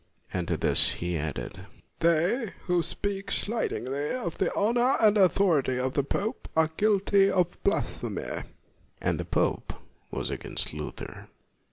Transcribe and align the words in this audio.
1 0.31 0.39
And 0.39 0.47
to 0.47 0.57
this 0.57 0.93
he 0.93 1.15
added," 1.15 1.67
They 1.99 2.53
who 2.63 2.81
speak 2.81 3.29
slightingly 3.29 4.09
of 4.09 4.39
the 4.39 4.51
honor 4.55 4.95
and 4.99 5.15
authority 5.15 5.77
of 5.77 5.93
the 5.93 6.03
pope 6.03 6.47
are 6.57 6.71
guilty 6.75 7.29
of 7.29 7.63
blasphemy." 7.63 8.23
LUTHER 8.23 8.35
13 8.37 8.51
And 9.03 9.19
the 9.19 9.25
pope 9.25 9.73
was 10.09 10.31
against 10.31 10.73
Luther. 10.73 11.27